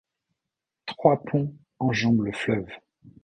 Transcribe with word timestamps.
Trois 0.87 1.21
ponts 1.21 1.53
enjambent 1.79 2.23
le 2.23 2.33
fleuve. 2.33 2.71